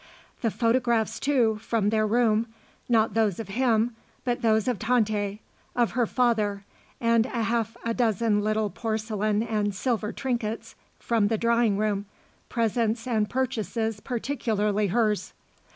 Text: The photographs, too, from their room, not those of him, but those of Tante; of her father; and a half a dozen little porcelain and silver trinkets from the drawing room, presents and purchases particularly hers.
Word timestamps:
The 0.41 0.49
photographs, 0.49 1.19
too, 1.19 1.57
from 1.59 1.91
their 1.91 2.07
room, 2.07 2.47
not 2.89 3.13
those 3.13 3.39
of 3.39 3.49
him, 3.49 3.95
but 4.23 4.41
those 4.41 4.67
of 4.67 4.79
Tante; 4.79 5.41
of 5.75 5.91
her 5.91 6.07
father; 6.07 6.65
and 6.99 7.27
a 7.27 7.43
half 7.43 7.77
a 7.85 7.93
dozen 7.93 8.41
little 8.43 8.71
porcelain 8.71 9.43
and 9.43 9.75
silver 9.75 10.11
trinkets 10.11 10.73
from 10.97 11.27
the 11.27 11.37
drawing 11.37 11.77
room, 11.77 12.07
presents 12.49 13.05
and 13.05 13.29
purchases 13.29 13.99
particularly 13.99 14.87
hers. 14.87 15.33